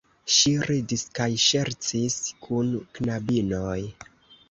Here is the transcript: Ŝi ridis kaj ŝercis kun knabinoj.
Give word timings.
Ŝi 0.35 0.53
ridis 0.69 1.03
kaj 1.19 1.27
ŝercis 1.45 2.19
kun 2.49 2.75
knabinoj. 2.99 3.81